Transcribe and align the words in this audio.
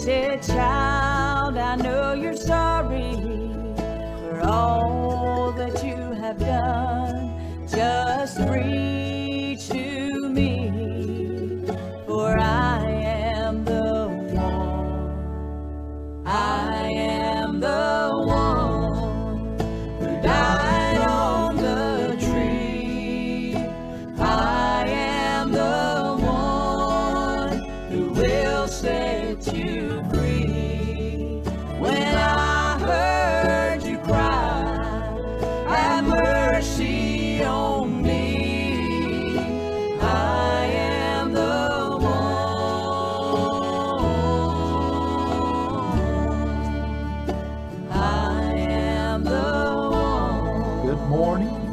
said, 0.00 0.42
Child, 0.42 1.58
I 1.58 1.76
know 1.76 2.14
you're 2.14 2.34
sorry 2.34 3.16
for 4.16 4.40
all 4.42 5.52
that 5.52 5.84
you 5.84 5.96
have 6.14 6.38
done. 6.38 6.89
You 29.52 30.09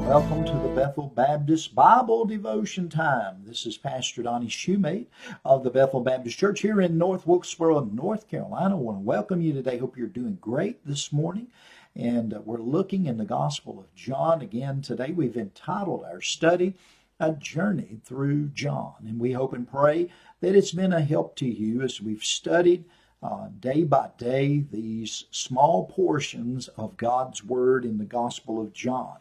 Welcome 0.08 0.46
to 0.46 0.54
the 0.54 0.74
Bethel 0.74 1.08
Baptist 1.08 1.76
Bible 1.76 2.24
Devotion 2.24 2.88
Time. 2.88 3.44
This 3.46 3.66
is 3.66 3.78
Pastor 3.78 4.24
Donnie 4.24 4.48
Shumate 4.48 5.08
of 5.44 5.66
the 5.66 5.70
Bethel 5.70 6.00
Baptist 6.00 6.38
Church 6.38 6.62
here 6.62 6.80
in 6.80 6.98
North 6.98 7.28
Wilkesboro, 7.28 7.84
North 7.84 8.30
Carolina. 8.30 8.78
I 8.78 8.80
want 8.80 9.00
to 9.00 9.04
welcome 9.04 9.42
you 9.42 9.52
today. 9.52 9.78
Hope 9.78 9.98
you're 9.98 10.08
doing 10.08 10.38
great 10.40 10.80
this 10.88 11.12
morning. 11.12 11.48
And 11.94 12.34
uh, 12.34 12.40
we're 12.46 12.62
looking 12.62 13.06
in 13.06 13.18
the 13.18 13.26
Gospel 13.26 13.82
of 13.82 13.94
John 13.96 14.42
again 14.42 14.82
today. 14.82 15.12
We've 15.12 15.36
entitled 15.36 16.06
our 16.06 16.22
study 16.22 16.76
A 17.20 17.34
Journey 17.34 18.00
Through 18.06 18.52
John. 18.54 18.94
And 19.06 19.20
we 19.20 19.34
hope 19.34 19.52
and 19.52 19.70
pray 19.70 20.08
that 20.40 20.56
it's 20.56 20.72
been 20.72 20.94
a 20.94 21.02
help 21.02 21.36
to 21.36 21.46
you 21.46 21.82
as 21.82 22.00
we've 22.00 22.24
studied 22.24 22.86
uh, 23.22 23.50
day 23.60 23.84
by 23.84 24.12
day 24.18 24.64
these 24.72 25.26
small 25.32 25.88
portions 25.88 26.70
of 26.70 26.96
God's 26.96 27.44
Word 27.44 27.84
in 27.84 27.98
the 27.98 28.06
Gospel 28.06 28.62
of 28.62 28.72
John. 28.72 29.18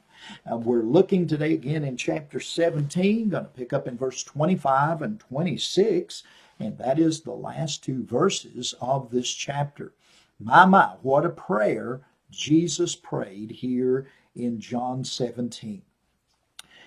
Uh, 0.50 0.56
we're 0.56 0.82
looking 0.82 1.26
today 1.26 1.52
again 1.52 1.84
in 1.84 1.96
chapter 1.96 2.40
17, 2.40 3.28
going 3.30 3.44
to 3.44 3.50
pick 3.50 3.72
up 3.72 3.86
in 3.86 3.96
verse 3.96 4.22
25 4.22 5.02
and 5.02 5.20
26, 5.20 6.22
and 6.60 6.78
that 6.78 6.98
is 6.98 7.20
the 7.20 7.32
last 7.32 7.84
two 7.84 8.04
verses 8.04 8.74
of 8.80 9.10
this 9.10 9.30
chapter. 9.30 9.92
My, 10.38 10.64
my, 10.64 10.94
what 11.02 11.24
a 11.24 11.30
prayer 11.30 12.00
Jesus 12.30 12.94
prayed 12.94 13.50
here 13.50 14.06
in 14.34 14.60
John 14.60 15.04
17. 15.04 15.82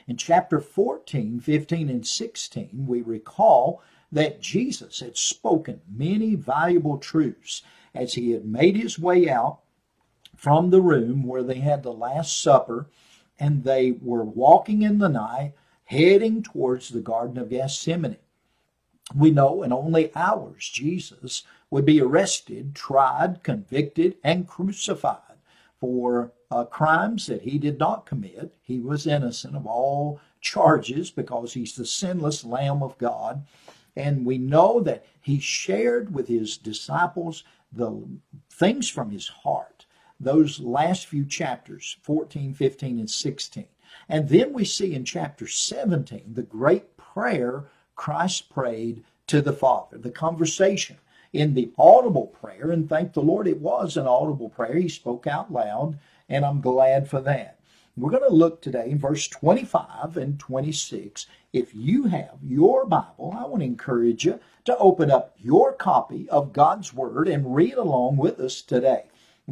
In 0.07 0.17
chapter 0.17 0.59
14, 0.59 1.39
15, 1.39 1.89
and 1.89 2.05
16, 2.05 2.85
we 2.87 3.01
recall 3.01 3.81
that 4.11 4.41
Jesus 4.41 4.99
had 5.01 5.17
spoken 5.17 5.81
many 5.87 6.35
valuable 6.35 6.97
truths 6.97 7.61
as 7.93 8.13
he 8.13 8.31
had 8.31 8.45
made 8.45 8.75
his 8.75 8.97
way 8.97 9.29
out 9.29 9.59
from 10.35 10.69
the 10.69 10.81
room 10.81 11.23
where 11.23 11.43
they 11.43 11.59
had 11.59 11.83
the 11.83 11.93
Last 11.93 12.41
Supper 12.41 12.87
and 13.39 13.63
they 13.63 13.91
were 13.91 14.23
walking 14.23 14.81
in 14.81 14.99
the 14.99 15.09
night, 15.09 15.53
heading 15.85 16.43
towards 16.43 16.89
the 16.89 17.01
Garden 17.01 17.37
of 17.37 17.49
Gethsemane. 17.49 18.17
We 19.15 19.31
know 19.31 19.63
in 19.63 19.73
only 19.73 20.15
hours 20.15 20.69
Jesus 20.69 21.43
would 21.71 21.85
be 21.85 22.01
arrested, 22.01 22.75
tried, 22.75 23.41
convicted, 23.43 24.17
and 24.23 24.47
crucified 24.47 25.37
for 25.79 26.31
uh, 26.51 26.65
crimes 26.65 27.27
that 27.27 27.41
he 27.41 27.57
did 27.57 27.79
not 27.79 28.05
commit. 28.05 28.53
He 28.61 28.79
was 28.79 29.07
innocent 29.07 29.55
of 29.55 29.65
all 29.65 30.19
charges 30.41 31.09
because 31.09 31.53
he's 31.53 31.75
the 31.75 31.85
sinless 31.85 32.43
Lamb 32.43 32.83
of 32.83 32.97
God. 32.97 33.45
And 33.95 34.25
we 34.25 34.37
know 34.37 34.79
that 34.81 35.05
he 35.21 35.39
shared 35.39 36.13
with 36.13 36.27
his 36.27 36.57
disciples 36.57 37.43
the 37.71 38.01
things 38.51 38.89
from 38.89 39.09
his 39.09 39.27
heart 39.27 39.78
those 40.19 40.59
last 40.59 41.05
few 41.05 41.25
chapters 41.25 41.97
14 42.01 42.53
15 42.53 42.99
and 42.99 43.09
16 43.09 43.65
and 44.07 44.29
then 44.29 44.53
we 44.53 44.65
see 44.65 44.93
in 44.93 45.05
chapter 45.05 45.47
17 45.47 46.33
the 46.33 46.43
great 46.43 46.97
prayer 46.97 47.65
christ 47.95 48.49
prayed 48.49 49.03
to 49.29 49.41
the 49.41 49.53
father 49.53 49.97
the 49.97 50.11
conversation. 50.11 50.97
In 51.31 51.53
the 51.53 51.71
audible 51.77 52.25
prayer 52.25 52.71
and 52.71 52.89
thank 52.89 53.13
the 53.13 53.21
lord 53.21 53.47
it 53.47 53.61
was 53.61 53.95
an 53.95 54.07
audible 54.07 54.49
prayer. 54.49 54.73
He 54.73 54.89
spoke 54.89 55.27
out 55.27 55.53
loud 55.53 55.99
and 56.27 56.43
i'm 56.43 56.61
glad 56.61 57.07
for 57.07 57.21
that. 57.21 57.59
We're 57.95 58.09
going 58.09 58.27
to 58.27 58.35
look 58.35 58.61
today 58.61 58.89
in 58.89 58.97
verse 58.97 59.27
25 59.27 60.17
and 60.17 60.39
26 60.39 61.27
if 61.53 61.75
you 61.75 62.05
have 62.05 62.37
your 62.43 62.85
bible 62.85 63.35
i 63.37 63.45
want 63.45 63.61
to 63.61 63.65
encourage 63.65 64.25
you 64.25 64.39
to 64.65 64.77
open 64.77 65.11
up 65.11 65.35
your 65.37 65.73
copy 65.73 66.29
of 66.29 66.53
god's 66.53 66.93
word 66.93 67.27
and 67.27 67.55
read 67.55 67.73
along 67.73 68.17
with 68.17 68.39
us 68.39 68.61
today 68.61 69.03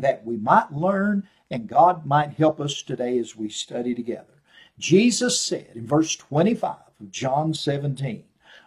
that 0.02 0.26
we 0.26 0.38
might 0.38 0.72
learn 0.74 1.28
and 1.50 1.68
God 1.68 2.06
might 2.06 2.32
help 2.34 2.60
us 2.60 2.82
today 2.82 3.18
as 3.18 3.36
we 3.36 3.50
study 3.50 3.96
together. 3.96 4.42
Jesus 4.78 5.40
said 5.40 5.72
in 5.76 5.88
verse 5.88 6.16
25 6.16 6.76
of 7.00 7.12
John 7.12 7.54
17, 7.54 8.24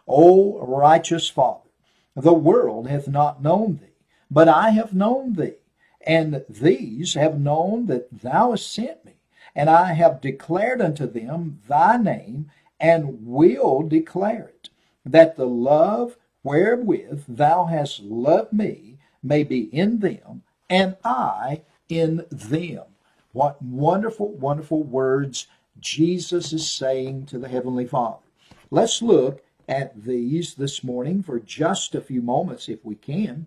O 0.08 0.58
righteous 0.58 1.28
Father, 1.28 1.68
the 2.16 2.32
world 2.32 2.88
hath 2.88 3.06
not 3.06 3.42
known 3.42 3.78
thee, 3.80 3.94
but 4.30 4.48
I 4.48 4.70
have 4.70 4.94
known 4.94 5.34
thee, 5.34 5.54
and 6.00 6.44
these 6.48 7.14
have 7.14 7.38
known 7.38 7.86
that 7.86 8.22
thou 8.22 8.50
hast 8.50 8.72
sent 8.72 9.04
me, 9.04 9.12
and 9.54 9.70
I 9.70 9.92
have 9.92 10.20
declared 10.20 10.80
unto 10.80 11.06
them 11.06 11.60
thy 11.68 11.96
name, 11.96 12.50
and 12.80 13.26
will 13.26 13.82
declare 13.82 14.50
it, 14.54 14.70
that 15.04 15.36
the 15.36 15.46
love 15.46 16.16
wherewith 16.42 17.24
thou 17.28 17.66
hast 17.66 18.00
loved 18.00 18.52
me 18.52 18.98
may 19.22 19.44
be 19.44 19.64
in 19.74 19.98
them, 19.98 20.42
and 20.70 20.96
I 21.04 21.62
in 21.88 22.24
them. 22.30 22.84
What 23.32 23.60
wonderful, 23.60 24.32
wonderful 24.32 24.82
words 24.82 25.48
Jesus 25.80 26.52
is 26.52 26.70
saying 26.70 27.26
to 27.26 27.38
the 27.38 27.48
Heavenly 27.48 27.86
Father. 27.86 28.22
Let's 28.70 29.02
look 29.02 29.42
at 29.68 30.04
these 30.04 30.54
this 30.54 30.82
morning 30.82 31.22
for 31.22 31.38
just 31.38 31.94
a 31.94 32.00
few 32.00 32.22
moments 32.22 32.68
if 32.68 32.84
we 32.84 32.94
can. 32.94 33.46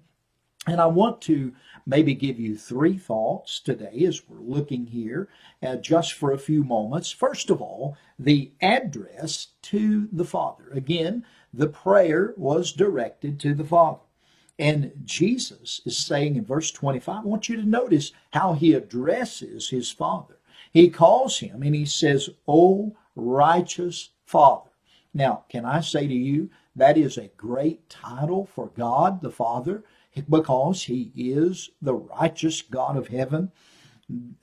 And 0.66 0.80
I 0.80 0.86
want 0.86 1.22
to 1.24 1.54
maybe 1.86 2.14
give 2.14 2.40
you 2.40 2.58
three 2.58 2.98
thoughts 2.98 3.60
today 3.60 4.06
as 4.06 4.22
we're 4.28 4.40
looking 4.40 4.86
here 4.86 5.28
uh, 5.62 5.76
just 5.76 6.14
for 6.14 6.32
a 6.32 6.38
few 6.38 6.64
moments. 6.64 7.12
First 7.12 7.50
of 7.50 7.62
all, 7.62 7.98
the 8.18 8.52
address 8.62 9.48
to 9.64 10.08
the 10.14 10.24
Father. 10.24 10.70
Again, 10.72 11.26
the 11.54 11.68
prayer 11.68 12.34
was 12.38 12.72
directed 12.72 13.40
to 13.42 13.54
the 13.54 13.66
Father. 13.66 14.00
And 14.60 14.92
Jesus 15.04 15.82
is 15.86 15.98
saying 15.98 16.36
in 16.36 16.46
verse 16.46 16.72
25, 16.72 17.16
I 17.16 17.28
want 17.28 17.50
you 17.50 17.56
to 17.56 17.68
notice 17.68 18.12
how 18.32 18.54
he 18.54 18.74
addresses 18.74 19.70
his 19.70 19.92
Father. 19.92 20.38
He 20.72 20.90
calls 20.90 21.40
him 21.40 21.64
and 21.64 21.74
he 21.76 21.86
says, 21.86 22.30
O 22.48 22.96
righteous 23.16 24.10
Father. 24.26 24.70
Now, 25.14 25.46
can 25.50 25.66
I 25.66 25.82
say 25.82 26.08
to 26.08 26.14
you, 26.14 26.50
that 26.76 26.98
is 26.98 27.18
a 27.18 27.32
great 27.38 27.90
title 27.90 28.46
for 28.46 28.72
God 28.76 29.22
the 29.22 29.32
Father 29.32 29.84
because 30.30 30.84
he 30.84 31.12
is 31.16 31.70
the 31.82 31.94
righteous 31.94 32.62
God 32.62 32.98
of 32.98 33.08
heaven. 33.08 33.52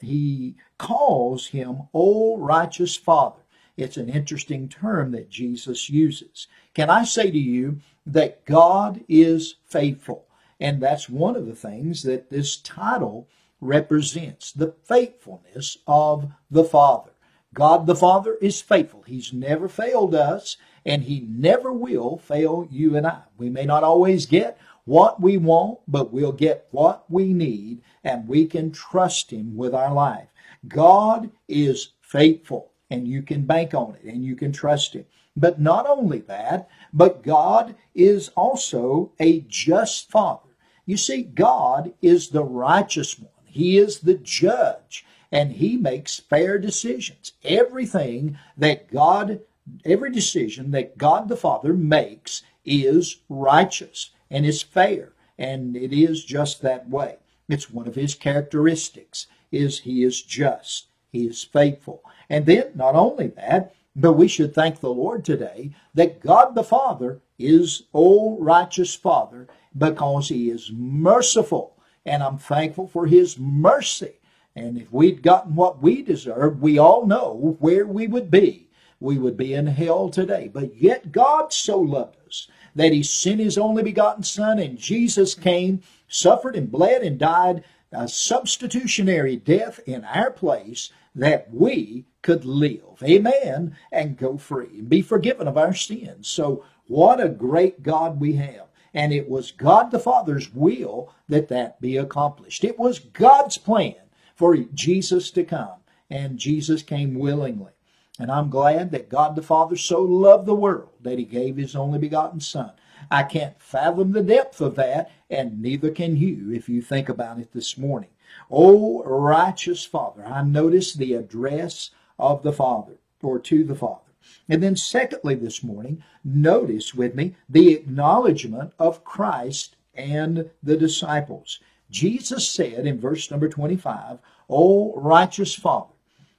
He 0.01 0.57
calls 0.79 1.49
him, 1.49 1.83
O 1.93 2.37
righteous 2.37 2.97
Father. 2.97 3.43
It's 3.77 3.97
an 3.97 4.09
interesting 4.09 4.69
term 4.69 5.13
that 5.13 5.31
Jesus 5.31 5.89
uses. 5.89 6.47
Can 6.75 6.91
I 6.91 7.05
say 7.05 7.31
to 7.31 7.39
you 7.39 7.81
that 8.07 8.45
God 8.45 9.05
is 9.09 9.57
faithful? 9.67 10.27
And 10.59 10.83
that's 10.83 11.09
one 11.09 11.37
of 11.37 11.47
the 11.47 11.55
things 11.55 12.03
that 12.03 12.31
this 12.31 12.57
title 12.57 13.29
represents 13.61 14.53
the 14.53 14.75
faithfulness 14.85 15.79
of 15.87 16.33
the 16.51 16.65
Father. 16.65 17.13
God 17.53 17.87
the 17.87 17.97
Father 17.97 18.37
is 18.41 18.61
faithful. 18.61 19.03
He's 19.03 19.33
never 19.33 19.69
failed 19.69 20.15
us, 20.15 20.57
and 20.85 21.05
He 21.05 21.21
never 21.21 21.73
will 21.73 22.19
fail 22.19 22.67
you 22.71 22.97
and 22.97 23.07
I. 23.07 23.23
We 23.37 23.51
may 23.51 23.65
not 23.65 23.83
always 23.83 24.27
get 24.27 24.59
what 24.85 25.21
we 25.21 25.37
want, 25.37 25.81
but 25.89 26.13
we'll 26.13 26.33
get 26.33 26.69
what 26.71 27.11
we 27.11 27.33
need, 27.33 27.83
and 28.05 28.29
we 28.29 28.47
can 28.47 28.71
trust 28.71 29.33
Him 29.33 29.57
with 29.57 29.75
our 29.75 29.93
life. 29.93 30.29
God 30.67 31.31
is 31.49 31.93
faithful 32.01 32.73
and 32.91 33.07
you 33.07 33.23
can 33.23 33.47
bank 33.47 33.75
on 33.75 33.95
it 33.95 34.05
and 34.05 34.25
you 34.25 34.37
can 34.37 34.53
trust 34.53 34.95
Him. 34.95 35.07
But 35.37 35.61
not 35.61 35.87
only 35.87 36.19
that, 36.21 36.69
but 36.93 37.23
God 37.23 37.75
is 37.95 38.29
also 38.31 39.13
a 39.21 39.41
just 39.49 40.11
Father. 40.11 40.51
You 40.87 40.97
see, 40.97 41.23
God 41.23 41.93
is 42.03 42.29
the 42.29 42.45
righteous 42.45 43.19
one. 43.19 43.31
He 43.45 43.79
is 43.79 44.01
the 44.01 44.15
judge 44.15 45.05
and 45.33 45.53
he 45.53 45.77
makes 45.77 46.19
fair 46.19 46.59
decisions. 46.59 47.33
Everything 47.45 48.39
that 48.57 48.91
God, 48.91 49.41
every 49.85 50.11
decision 50.11 50.73
that 50.73 50.99
God 50.99 51.29
the 51.29 51.37
Father 51.37 51.73
makes 51.73 52.43
is 52.65 53.21
righteous 53.29 54.11
and 54.31 54.45
is 54.45 54.63
fair 54.63 55.13
And 55.39 55.77
it 55.77 55.93
is 55.93 56.25
just 56.25 56.61
that 56.63 56.89
way. 56.89 57.17
It's 57.49 57.71
one 57.71 57.89
of 57.89 57.95
his 57.95 58.15
characteristics 58.15 59.27
is 59.51 59.81
he 59.81 60.05
is 60.05 60.23
just. 60.23 60.87
He 61.11 61.27
is 61.27 61.43
faithful. 61.43 62.03
And 62.29 62.47
then 62.47 62.73
not 62.75 62.95
only 62.95 63.29
that, 63.29 63.75
but 63.97 64.13
we 64.13 64.29
should 64.29 64.55
thank 64.55 64.81
the 64.81 64.91
Lord 64.91 65.25
today 65.25 65.73
that 65.95 66.21
God 66.21 66.55
the 66.55 66.63
Father 66.63 67.21
is, 67.39 67.85
O 67.93 68.39
righteous 68.39 68.95
Father, 68.95 69.49
because 69.77 70.29
He 70.29 70.51
is 70.51 70.71
merciful. 70.73 71.77
And 72.05 72.23
I'm 72.23 72.39
thankful 72.39 72.87
for 72.87 73.07
His 73.07 73.39
mercy. 73.39 74.15
And 74.55 74.79
if 74.79 74.93
we'd 74.93 75.23
gotten 75.23 75.55
what 75.55 75.83
we 75.83 76.03
deserved, 76.03 76.61
we 76.61 76.79
all 76.79 77.07
know 77.07 77.57
where 77.61 77.87
we 77.87 78.07
would 78.07 78.31
be. 78.31 78.69
We 79.01 79.19
would 79.19 79.37
be 79.37 79.55
in 79.55 79.67
hell 79.67 80.09
today. 80.09 80.51
But 80.53 80.77
yet 80.77 81.13
God 81.13 81.53
so 81.53 81.81
loved 81.81 82.17
us 82.27 82.49
that 82.75 82.93
He 82.93 83.03
sent 83.03 83.41
His 83.41 83.59
only 83.59 83.83
begotten 83.83 84.23
Son, 84.23 84.59
and 84.59 84.79
Jesus 84.79 85.35
came, 85.35 85.83
suffered 86.09 86.55
and 86.57 86.71
bled 86.71 87.03
and 87.03 87.19
died 87.19 87.65
a 87.93 88.07
substitutionary 88.07 89.37
death 89.37 89.81
in 89.85 90.05
our 90.05 90.31
place 90.31 90.91
that 91.15 91.53
we 91.53 92.05
could 92.23 92.45
live. 92.45 93.03
Amen. 93.03 93.77
And 93.91 94.17
go 94.17 94.37
free 94.37 94.79
and 94.79 94.89
be 94.89 95.03
forgiven 95.03 95.49
of 95.49 95.57
our 95.57 95.75
sins. 95.75 96.29
So, 96.29 96.65
what 96.87 97.21
a 97.21 97.29
great 97.29 97.83
God 97.83 98.21
we 98.21 98.35
have. 98.35 98.67
And 98.93 99.13
it 99.13 99.29
was 99.29 99.53
God 99.53 99.91
the 99.91 100.01
Father's 100.01 100.53
will 100.53 101.15
that 101.29 101.49
that 101.49 101.81
be 101.81 101.97
accomplished. 101.97 102.65
It 102.65 102.79
was 102.79 102.99
God's 102.99 103.57
plan 103.57 103.95
for 104.35 104.57
Jesus 104.57 105.31
to 105.33 105.45
come. 105.45 105.77
And 106.11 106.39
Jesus 106.39 106.83
came 106.83 107.15
willingly. 107.15 107.73
And 108.19 108.31
I'm 108.31 108.51
glad 108.51 108.91
that 108.91 109.09
God 109.09 109.37
the 109.37 109.43
Father 109.43 109.77
so 109.77 110.03
loved 110.03 110.47
the 110.47 110.55
world 110.55 110.91
that 111.01 111.19
he 111.19 111.25
gave 111.25 111.57
his 111.57 111.77
only 111.77 111.99
begotten 111.99 112.41
Son. 112.41 112.73
I 113.11 113.23
can't 113.23 113.61
fathom 113.63 114.13
the 114.13 114.23
depth 114.23 114.61
of 114.61 114.75
that, 114.75 115.11
and 115.31 115.63
neither 115.63 115.91
can 115.91 116.17
you 116.17 116.53
if 116.53 116.69
you 116.69 116.83
think 116.83 117.09
about 117.09 117.39
it 117.39 117.53
this 117.53 117.79
morning. 117.79 118.11
O 118.51 119.03
righteous 119.05 119.87
Father, 119.87 120.27
I 120.27 120.43
notice 120.43 120.93
the 120.93 121.15
address 121.15 121.91
of 122.21 122.43
the 122.43 122.53
Father, 122.53 122.95
or 123.23 123.39
to 123.39 123.65
the 123.65 123.75
Father. 123.75 124.11
And 124.49 124.63
then, 124.63 124.77
secondly, 124.77 125.35
this 125.35 125.63
morning, 125.63 126.03
notice 126.25 126.95
with 126.95 127.15
me 127.15 127.35
the 127.49 127.73
acknowledgement 127.73 128.73
of 128.79 129.05
Christ 129.05 129.77
and 129.95 130.51
the 130.63 130.77
disciples. 130.77 131.61
Jesus 131.91 132.49
said 132.49 132.87
in 132.87 133.01
verse 133.01 133.31
number 133.31 133.49
25, 133.49 134.19
O 134.49 134.95
righteous 134.95 135.55
Father, 135.55 135.95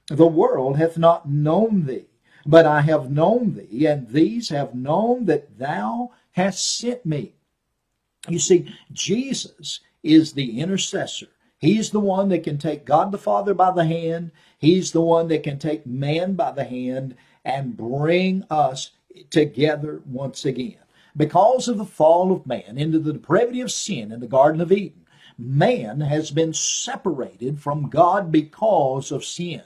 the 0.08 0.26
world 0.26 0.76
hath 0.78 0.96
not 0.98 1.28
known 1.28 1.86
thee, 1.86 2.06
but 2.46 2.66
I 2.66 2.82
have 2.82 3.10
known 3.10 3.54
thee, 3.54 3.86
and 3.86 4.08
these 4.08 4.48
have 4.48 4.74
known 4.74 5.26
that 5.26 5.58
thou 5.58 6.12
hast 6.32 6.78
sent 6.78 7.04
me. 7.04 7.34
You 8.28 8.38
see, 8.38 8.72
Jesus 8.92 9.80
is 10.02 10.32
the 10.32 10.60
intercessor. 10.60 11.28
He's 11.62 11.90
the 11.90 12.00
one 12.00 12.28
that 12.30 12.42
can 12.42 12.58
take 12.58 12.84
God 12.84 13.12
the 13.12 13.18
Father 13.18 13.54
by 13.54 13.70
the 13.70 13.84
hand. 13.84 14.32
He's 14.58 14.90
the 14.90 15.00
one 15.00 15.28
that 15.28 15.44
can 15.44 15.60
take 15.60 15.86
man 15.86 16.34
by 16.34 16.50
the 16.50 16.64
hand 16.64 17.14
and 17.44 17.76
bring 17.76 18.44
us 18.50 18.90
together 19.30 20.02
once 20.04 20.44
again. 20.44 20.78
Because 21.16 21.68
of 21.68 21.78
the 21.78 21.84
fall 21.84 22.32
of 22.32 22.48
man 22.48 22.76
into 22.76 22.98
the 22.98 23.12
depravity 23.12 23.60
of 23.60 23.70
sin 23.70 24.10
in 24.10 24.18
the 24.18 24.26
Garden 24.26 24.60
of 24.60 24.72
Eden, 24.72 25.06
man 25.38 26.00
has 26.00 26.32
been 26.32 26.52
separated 26.52 27.60
from 27.60 27.88
God 27.88 28.32
because 28.32 29.12
of 29.12 29.24
sin. 29.24 29.62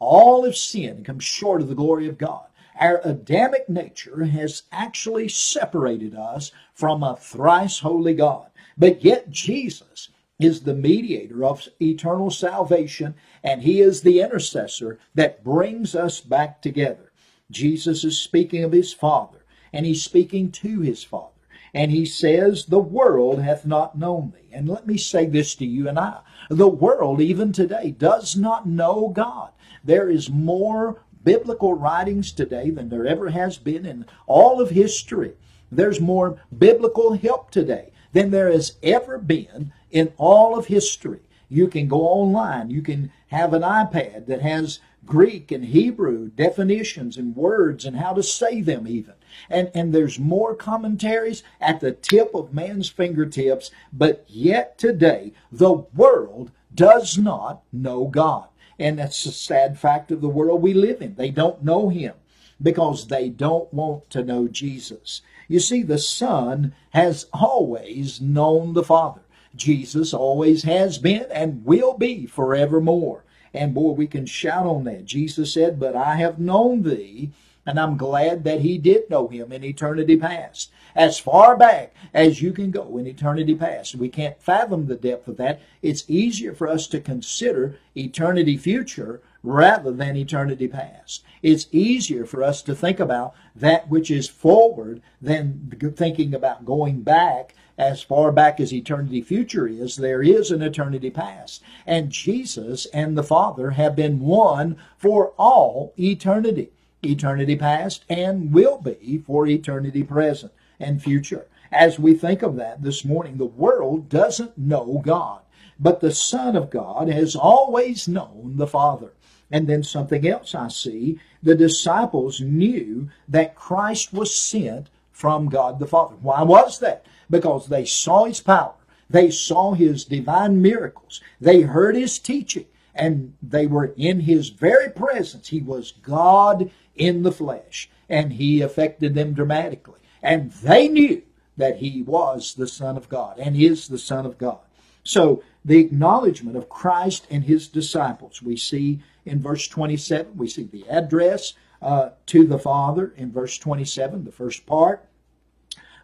All 0.00 0.44
of 0.44 0.56
sin 0.56 1.04
comes 1.04 1.22
short 1.22 1.60
of 1.60 1.68
the 1.68 1.76
glory 1.76 2.08
of 2.08 2.18
God. 2.18 2.46
Our 2.80 3.00
Adamic 3.04 3.68
nature 3.68 4.24
has 4.24 4.64
actually 4.72 5.28
separated 5.28 6.12
us 6.16 6.50
from 6.74 7.04
a 7.04 7.16
thrice 7.16 7.78
holy 7.78 8.14
God. 8.14 8.50
But 8.76 9.04
yet 9.04 9.30
Jesus 9.30 10.08
is 10.38 10.62
the 10.62 10.74
mediator 10.74 11.44
of 11.44 11.66
eternal 11.80 12.30
salvation 12.30 13.14
and 13.42 13.62
he 13.62 13.80
is 13.80 14.02
the 14.02 14.20
intercessor 14.20 14.98
that 15.14 15.42
brings 15.42 15.94
us 15.94 16.20
back 16.20 16.60
together. 16.60 17.12
Jesus 17.50 18.04
is 18.04 18.18
speaking 18.18 18.62
of 18.62 18.72
his 18.72 18.92
Father 18.92 19.44
and 19.72 19.86
he's 19.86 20.02
speaking 20.02 20.50
to 20.52 20.80
his 20.80 21.02
Father. 21.02 21.32
And 21.72 21.90
he 21.90 22.06
says, 22.06 22.66
The 22.66 22.78
world 22.78 23.42
hath 23.42 23.66
not 23.66 23.98
known 23.98 24.32
thee. 24.34 24.48
And 24.52 24.68
let 24.68 24.86
me 24.86 24.96
say 24.96 25.26
this 25.26 25.54
to 25.56 25.66
you 25.66 25.88
and 25.88 25.98
I. 25.98 26.20
The 26.48 26.68
world, 26.68 27.20
even 27.20 27.52
today, 27.52 27.90
does 27.90 28.36
not 28.36 28.66
know 28.66 29.08
God. 29.08 29.50
There 29.84 30.08
is 30.08 30.30
more 30.30 31.02
biblical 31.22 31.74
writings 31.74 32.32
today 32.32 32.70
than 32.70 32.88
there 32.88 33.06
ever 33.06 33.30
has 33.30 33.58
been 33.58 33.84
in 33.84 34.06
all 34.26 34.60
of 34.60 34.70
history. 34.70 35.34
There's 35.70 36.00
more 36.00 36.40
biblical 36.56 37.14
help 37.14 37.50
today 37.50 37.92
than 38.12 38.30
there 38.30 38.50
has 38.50 38.76
ever 38.82 39.18
been 39.18 39.72
in 39.90 40.12
all 40.16 40.58
of 40.58 40.66
history. 40.66 41.20
You 41.48 41.68
can 41.68 41.86
go 41.86 42.00
online, 42.00 42.70
you 42.70 42.82
can 42.82 43.12
have 43.28 43.52
an 43.54 43.62
iPad 43.62 44.26
that 44.26 44.42
has 44.42 44.80
Greek 45.04 45.52
and 45.52 45.66
Hebrew 45.66 46.28
definitions 46.30 47.16
and 47.16 47.36
words 47.36 47.84
and 47.84 47.96
how 47.96 48.12
to 48.12 48.22
say 48.22 48.60
them 48.60 48.88
even. 48.88 49.14
And, 49.48 49.70
and 49.74 49.94
there's 49.94 50.18
more 50.18 50.54
commentaries 50.54 51.44
at 51.60 51.80
the 51.80 51.92
tip 51.92 52.34
of 52.34 52.52
man's 52.52 52.88
fingertips, 52.88 53.70
but 53.92 54.24
yet 54.28 54.76
today 54.78 55.32
the 55.52 55.72
world 55.72 56.50
does 56.74 57.16
not 57.16 57.62
know 57.72 58.06
God. 58.06 58.48
And 58.78 58.98
that's 58.98 59.24
the 59.24 59.32
sad 59.32 59.78
fact 59.78 60.10
of 60.10 60.20
the 60.20 60.28
world 60.28 60.60
we 60.60 60.74
live 60.74 61.00
in. 61.00 61.14
They 61.14 61.30
don't 61.30 61.64
know 61.64 61.88
Him 61.88 62.14
because 62.60 63.06
they 63.06 63.28
don't 63.28 63.72
want 63.72 64.10
to 64.10 64.22
know 64.22 64.48
Jesus. 64.48 65.22
You 65.48 65.60
see, 65.60 65.82
the 65.82 65.98
Son 65.98 66.74
has 66.90 67.26
always 67.32 68.20
known 68.20 68.72
the 68.72 68.84
Father. 68.84 69.20
Jesus 69.56 70.14
always 70.14 70.62
has 70.64 70.98
been 70.98 71.26
and 71.30 71.64
will 71.64 71.96
be 71.96 72.26
forevermore. 72.26 73.24
And 73.54 73.74
boy, 73.74 73.92
we 73.92 74.06
can 74.06 74.26
shout 74.26 74.66
on 74.66 74.84
that. 74.84 75.06
Jesus 75.06 75.54
said, 75.54 75.80
But 75.80 75.96
I 75.96 76.16
have 76.16 76.38
known 76.38 76.82
thee 76.82 77.32
and 77.66 77.80
I'm 77.80 77.96
glad 77.96 78.44
that 78.44 78.60
he 78.60 78.78
did 78.78 79.10
know 79.10 79.26
him 79.26 79.50
in 79.50 79.64
eternity 79.64 80.16
past. 80.16 80.70
As 80.94 81.18
far 81.18 81.56
back 81.56 81.92
as 82.14 82.40
you 82.40 82.52
can 82.52 82.70
go 82.70 82.96
in 82.96 83.06
eternity 83.08 83.56
past. 83.56 83.96
We 83.96 84.08
can't 84.08 84.40
fathom 84.40 84.86
the 84.86 84.94
depth 84.94 85.26
of 85.26 85.36
that. 85.38 85.60
It's 85.82 86.04
easier 86.08 86.54
for 86.54 86.68
us 86.68 86.86
to 86.88 87.00
consider 87.00 87.78
eternity 87.96 88.56
future 88.56 89.20
rather 89.42 89.90
than 89.90 90.16
eternity 90.16 90.68
past. 90.68 91.24
It's 91.42 91.66
easier 91.72 92.24
for 92.24 92.42
us 92.42 92.62
to 92.62 92.74
think 92.74 93.00
about 93.00 93.34
that 93.54 93.88
which 93.90 94.10
is 94.10 94.28
forward 94.28 95.02
than 95.20 95.72
thinking 95.96 96.34
about 96.34 96.64
going 96.64 97.02
back 97.02 97.54
as 97.78 98.02
far 98.02 98.32
back 98.32 98.58
as 98.58 98.72
eternity 98.72 99.20
future 99.20 99.66
is, 99.66 99.96
there 99.96 100.22
is 100.22 100.50
an 100.50 100.62
eternity 100.62 101.10
past. 101.10 101.62
And 101.86 102.10
Jesus 102.10 102.86
and 102.86 103.16
the 103.16 103.22
Father 103.22 103.70
have 103.70 103.94
been 103.94 104.20
one 104.20 104.76
for 104.96 105.32
all 105.38 105.92
eternity 105.98 106.70
eternity 107.04 107.56
past 107.56 108.04
and 108.08 108.52
will 108.52 108.78
be 108.78 109.22
for 109.26 109.46
eternity 109.46 110.02
present 110.02 110.52
and 110.80 111.02
future. 111.02 111.46
As 111.70 111.98
we 111.98 112.14
think 112.14 112.42
of 112.42 112.56
that 112.56 112.82
this 112.82 113.04
morning, 113.04 113.36
the 113.36 113.44
world 113.44 114.08
doesn't 114.08 114.56
know 114.56 115.00
God, 115.04 115.40
but 115.78 116.00
the 116.00 116.12
Son 116.12 116.56
of 116.56 116.70
God 116.70 117.08
has 117.08 117.36
always 117.36 118.08
known 118.08 118.54
the 118.56 118.66
Father. 118.66 119.12
And 119.50 119.66
then 119.66 119.82
something 119.82 120.26
else 120.26 120.54
I 120.54 120.68
see 120.68 121.20
the 121.42 121.54
disciples 121.54 122.40
knew 122.40 123.10
that 123.28 123.54
Christ 123.54 124.12
was 124.12 124.34
sent 124.34 124.88
from 125.12 125.48
God 125.48 125.78
the 125.78 125.86
Father. 125.86 126.16
Why 126.20 126.42
was 126.42 126.78
that? 126.80 127.04
Because 127.28 127.68
they 127.68 127.84
saw 127.84 128.24
his 128.24 128.40
power, 128.40 128.74
they 129.08 129.30
saw 129.30 129.74
his 129.74 130.04
divine 130.04 130.60
miracles, 130.62 131.20
they 131.40 131.62
heard 131.62 131.96
his 131.96 132.18
teaching, 132.18 132.66
and 132.94 133.34
they 133.42 133.66
were 133.66 133.92
in 133.96 134.20
his 134.20 134.48
very 134.48 134.90
presence. 134.90 135.48
He 135.48 135.60
was 135.60 135.92
God 136.02 136.70
in 136.94 137.22
the 137.22 137.32
flesh, 137.32 137.90
and 138.08 138.32
he 138.32 138.62
affected 138.62 139.14
them 139.14 139.34
dramatically. 139.34 140.00
And 140.22 140.50
they 140.52 140.88
knew 140.88 141.22
that 141.56 141.78
he 141.78 142.02
was 142.02 142.54
the 142.54 142.68
Son 142.68 142.96
of 142.96 143.08
God 143.08 143.38
and 143.38 143.56
is 143.56 143.88
the 143.88 143.98
Son 143.98 144.26
of 144.26 144.38
God. 144.38 144.58
So 145.04 145.42
the 145.64 145.78
acknowledgement 145.78 146.56
of 146.56 146.68
Christ 146.68 147.26
and 147.30 147.44
his 147.44 147.68
disciples, 147.68 148.42
we 148.42 148.56
see 148.56 149.00
in 149.24 149.40
verse 149.40 149.68
27, 149.68 150.36
we 150.36 150.48
see 150.48 150.64
the 150.64 150.88
address 150.88 151.54
uh, 151.80 152.10
to 152.26 152.46
the 152.46 152.58
Father 152.58 153.12
in 153.16 153.30
verse 153.30 153.58
27, 153.58 154.24
the 154.24 154.32
first 154.32 154.66
part. 154.66 155.06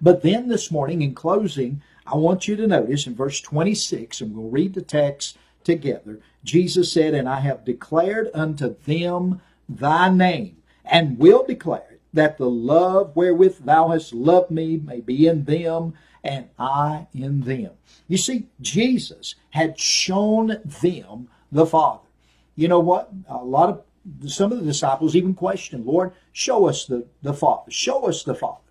But 0.02 0.22
then 0.22 0.48
this 0.48 0.72
morning, 0.72 1.00
in 1.00 1.14
closing, 1.14 1.80
I 2.06 2.16
want 2.16 2.48
you 2.48 2.56
to 2.56 2.66
notice 2.66 3.06
in 3.06 3.14
verse 3.14 3.40
26, 3.40 4.20
and 4.20 4.34
we'll 4.34 4.50
read 4.50 4.74
the 4.74 4.82
text 4.82 5.38
together, 5.62 6.18
Jesus 6.42 6.90
said, 6.90 7.14
And 7.14 7.28
I 7.28 7.38
have 7.40 7.64
declared 7.64 8.28
unto 8.34 8.74
them 8.84 9.40
thy 9.68 10.08
name 10.08 10.56
and 10.84 11.18
will 11.18 11.44
declare 11.44 11.86
it, 11.92 12.00
that 12.12 12.36
the 12.36 12.50
love 12.50 13.14
wherewith 13.14 13.64
thou 13.64 13.90
hast 13.90 14.12
loved 14.12 14.50
me 14.50 14.76
may 14.76 15.00
be 15.00 15.28
in 15.28 15.44
them, 15.44 15.94
and 16.24 16.48
I 16.58 17.06
in 17.14 17.42
them. 17.42 17.70
You 18.08 18.16
see, 18.16 18.48
Jesus 18.60 19.36
had 19.50 19.78
shown 19.78 20.60
them 20.64 21.28
the 21.52 21.66
Father. 21.66 22.08
You 22.56 22.68
know 22.68 22.80
what? 22.80 23.10
A 23.28 23.44
lot 23.44 23.68
of 23.68 23.82
some 24.26 24.50
of 24.50 24.58
the 24.58 24.64
disciples 24.64 25.14
even 25.14 25.32
questioned, 25.32 25.86
Lord, 25.86 26.12
show 26.32 26.68
us 26.68 26.86
the, 26.86 27.06
the 27.22 27.32
Father, 27.32 27.70
show 27.70 28.08
us 28.08 28.24
the 28.24 28.34
Father. 28.34 28.61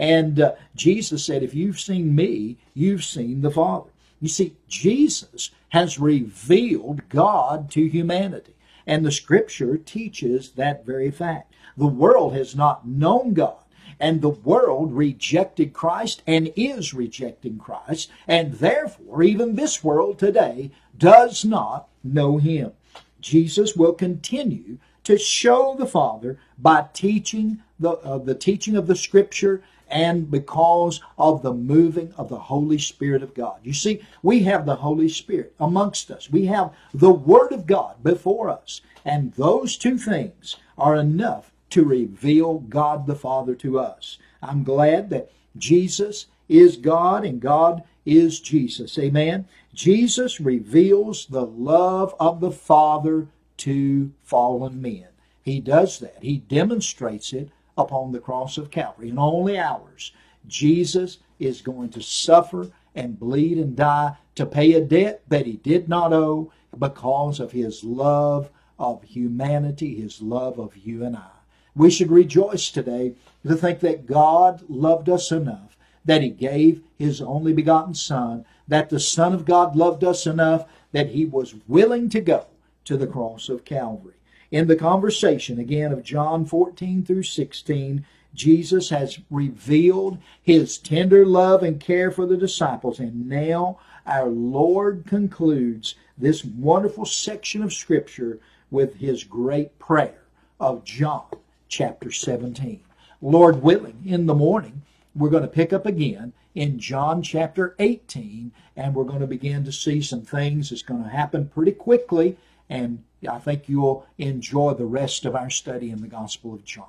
And 0.00 0.40
uh, 0.40 0.54
Jesus 0.74 1.26
said, 1.26 1.42
If 1.42 1.54
you've 1.54 1.78
seen 1.78 2.14
me, 2.14 2.56
you've 2.72 3.04
seen 3.04 3.42
the 3.42 3.50
Father. 3.50 3.90
You 4.18 4.28
see, 4.28 4.56
Jesus 4.66 5.50
has 5.68 5.98
revealed 5.98 7.06
God 7.10 7.70
to 7.72 7.86
humanity. 7.86 8.54
And 8.86 9.04
the 9.04 9.12
scripture 9.12 9.76
teaches 9.76 10.52
that 10.52 10.86
very 10.86 11.10
fact. 11.10 11.52
The 11.76 11.86
world 11.86 12.34
has 12.34 12.56
not 12.56 12.88
known 12.88 13.34
God. 13.34 13.56
And 14.00 14.22
the 14.22 14.30
world 14.30 14.94
rejected 14.94 15.74
Christ 15.74 16.22
and 16.26 16.50
is 16.56 16.94
rejecting 16.94 17.58
Christ. 17.58 18.10
And 18.26 18.54
therefore, 18.54 19.22
even 19.22 19.54
this 19.54 19.84
world 19.84 20.18
today 20.18 20.70
does 20.96 21.44
not 21.44 21.88
know 22.02 22.38
Him. 22.38 22.72
Jesus 23.20 23.76
will 23.76 23.92
continue 23.92 24.78
to 25.04 25.18
show 25.18 25.74
the 25.78 25.86
Father 25.86 26.38
by 26.58 26.86
teaching 26.94 27.62
the, 27.78 27.90
uh, 27.90 28.16
the 28.16 28.34
teaching 28.34 28.76
of 28.76 28.86
the 28.86 28.96
Scripture 28.96 29.62
and 29.90 30.30
because 30.30 31.00
of 31.18 31.42
the 31.42 31.52
moving 31.52 32.12
of 32.16 32.28
the 32.28 32.38
Holy 32.38 32.78
Spirit 32.78 33.22
of 33.22 33.34
God. 33.34 33.58
You 33.62 33.72
see, 33.72 34.00
we 34.22 34.44
have 34.44 34.66
the 34.66 34.76
Holy 34.76 35.08
Spirit 35.08 35.54
amongst 35.58 36.10
us. 36.10 36.30
We 36.30 36.46
have 36.46 36.72
the 36.94 37.12
Word 37.12 37.52
of 37.52 37.66
God 37.66 38.02
before 38.02 38.48
us. 38.50 38.80
And 39.04 39.32
those 39.34 39.76
two 39.76 39.98
things 39.98 40.56
are 40.78 40.94
enough 40.94 41.52
to 41.70 41.84
reveal 41.84 42.58
God 42.58 43.06
the 43.06 43.14
Father 43.14 43.54
to 43.56 43.78
us. 43.78 44.18
I'm 44.42 44.64
glad 44.64 45.10
that 45.10 45.30
Jesus 45.56 46.26
is 46.48 46.76
God 46.76 47.24
and 47.24 47.40
God 47.40 47.82
is 48.04 48.40
Jesus. 48.40 48.98
Amen. 48.98 49.46
Jesus 49.72 50.40
reveals 50.40 51.26
the 51.26 51.46
love 51.46 52.14
of 52.18 52.40
the 52.40 52.50
Father 52.50 53.28
to 53.58 54.12
fallen 54.22 54.80
men. 54.82 55.06
He 55.42 55.60
does 55.60 55.98
that. 56.00 56.18
He 56.22 56.38
demonstrates 56.38 57.32
it 57.32 57.50
upon 57.76 58.12
the 58.12 58.20
cross 58.20 58.58
of 58.58 58.70
Calvary. 58.70 59.08
In 59.08 59.18
only 59.18 59.58
hours, 59.58 60.12
Jesus 60.46 61.18
is 61.38 61.62
going 61.62 61.90
to 61.90 62.02
suffer 62.02 62.70
and 62.94 63.18
bleed 63.18 63.58
and 63.58 63.76
die 63.76 64.16
to 64.34 64.46
pay 64.46 64.72
a 64.72 64.80
debt 64.80 65.22
that 65.28 65.46
he 65.46 65.56
did 65.58 65.88
not 65.88 66.12
owe 66.12 66.52
because 66.78 67.40
of 67.40 67.52
his 67.52 67.84
love 67.84 68.50
of 68.78 69.02
humanity, 69.02 69.94
his 69.94 70.22
love 70.22 70.58
of 70.58 70.76
you 70.76 71.04
and 71.04 71.16
I. 71.16 71.30
We 71.74 71.90
should 71.90 72.10
rejoice 72.10 72.70
today 72.70 73.14
to 73.46 73.54
think 73.54 73.80
that 73.80 74.06
God 74.06 74.62
loved 74.68 75.08
us 75.08 75.30
enough 75.30 75.76
that 76.04 76.22
he 76.22 76.30
gave 76.30 76.82
his 76.98 77.20
only 77.20 77.52
begotten 77.52 77.94
Son, 77.94 78.44
that 78.66 78.88
the 78.88 79.00
Son 79.00 79.32
of 79.32 79.44
God 79.44 79.76
loved 79.76 80.02
us 80.02 80.26
enough 80.26 80.66
that 80.92 81.10
he 81.10 81.24
was 81.24 81.54
willing 81.68 82.08
to 82.10 82.20
go 82.20 82.46
to 82.84 82.96
the 82.96 83.06
cross 83.06 83.48
of 83.48 83.64
Calvary. 83.64 84.14
In 84.50 84.66
the 84.66 84.74
conversation 84.74 85.60
again 85.60 85.92
of 85.92 86.02
John 86.02 86.44
14 86.44 87.04
through 87.04 87.22
16, 87.22 88.04
Jesus 88.34 88.90
has 88.90 89.20
revealed 89.30 90.18
his 90.42 90.76
tender 90.76 91.24
love 91.24 91.62
and 91.62 91.78
care 91.78 92.10
for 92.10 92.26
the 92.26 92.36
disciples, 92.36 92.98
and 92.98 93.28
now 93.28 93.78
our 94.06 94.28
Lord 94.28 95.04
concludes 95.06 95.94
this 96.18 96.44
wonderful 96.44 97.04
section 97.04 97.62
of 97.62 97.72
Scripture 97.72 98.40
with 98.72 98.96
his 98.96 99.22
great 99.22 99.78
prayer 99.78 100.22
of 100.58 100.84
John 100.84 101.26
chapter 101.68 102.10
17. 102.10 102.80
Lord 103.22 103.62
willing, 103.62 104.02
in 104.04 104.26
the 104.26 104.34
morning, 104.34 104.82
we're 105.14 105.30
going 105.30 105.42
to 105.42 105.48
pick 105.48 105.72
up 105.72 105.86
again 105.86 106.32
in 106.56 106.80
John 106.80 107.22
chapter 107.22 107.76
18, 107.78 108.50
and 108.76 108.94
we're 108.94 109.04
going 109.04 109.20
to 109.20 109.26
begin 109.26 109.64
to 109.64 109.72
see 109.72 110.02
some 110.02 110.22
things 110.22 110.70
that's 110.70 110.82
going 110.82 111.04
to 111.04 111.10
happen 111.10 111.48
pretty 111.48 111.72
quickly, 111.72 112.36
and 112.70 113.02
I 113.28 113.38
think 113.38 113.68
you'll 113.68 114.06
enjoy 114.16 114.72
the 114.72 114.86
rest 114.86 115.26
of 115.26 115.36
our 115.36 115.50
study 115.50 115.90
in 115.90 116.00
the 116.00 116.08
Gospel 116.08 116.54
of 116.54 116.64
John. 116.64 116.86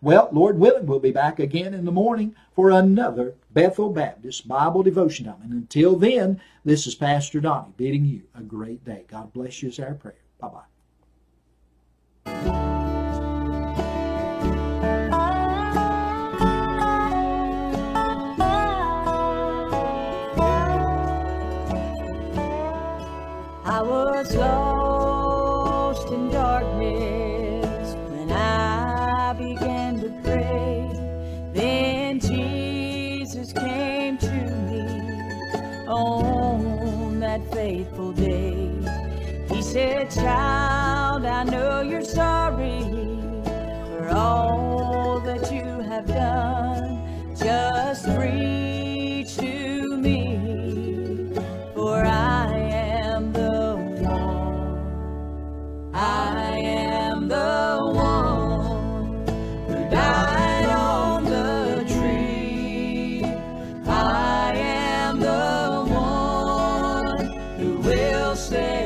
Well, 0.00 0.28
Lord 0.32 0.58
willing, 0.58 0.86
we'll 0.86 0.98
be 0.98 1.12
back 1.12 1.38
again 1.38 1.74
in 1.74 1.84
the 1.84 1.92
morning 1.92 2.34
for 2.54 2.70
another 2.70 3.34
Bethel 3.52 3.90
Baptist 3.90 4.46
Bible 4.46 4.82
devotion 4.82 5.26
time. 5.26 5.40
And 5.42 5.52
until 5.52 5.96
then, 5.96 6.40
this 6.64 6.86
is 6.86 6.94
Pastor 6.94 7.40
Donnie 7.40 7.72
bidding 7.76 8.04
you 8.04 8.22
a 8.34 8.42
great 8.42 8.84
day. 8.84 9.04
God 9.08 9.32
bless 9.32 9.62
you 9.62 9.68
is 9.68 9.80
our 9.80 9.94
prayer. 9.94 10.14
Bye 10.38 10.50
bye. 12.24 12.68
Have 46.02 46.16
done. 46.16 47.36
Just 47.36 48.06
reach 48.08 49.36
to 49.36 49.96
me, 49.96 51.34
for 51.74 52.04
I 52.04 52.52
am 52.54 53.32
the 53.32 53.76
one. 54.00 55.94
I 55.94 56.58
am 56.58 57.28
the 57.28 57.92
one 57.94 59.26
who 59.66 59.90
died 59.90 60.68
on 60.68 61.24
the 61.24 61.84
tree. 61.88 63.24
I 63.86 64.52
am 64.56 65.20
the 65.20 65.84
one 65.90 67.26
who 67.58 67.78
will 67.78 68.36
save. 68.36 68.82